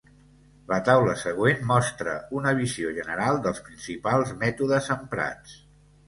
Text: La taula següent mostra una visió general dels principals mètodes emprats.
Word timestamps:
La 0.69 0.77
taula 0.85 1.11
següent 1.23 1.59
mostra 1.71 2.15
una 2.39 2.53
visió 2.59 2.93
general 2.95 3.41
dels 3.43 3.61
principals 3.67 4.33
mètodes 4.45 4.89
emprats. 4.97 5.55